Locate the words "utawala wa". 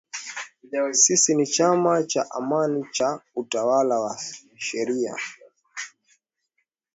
3.35-4.19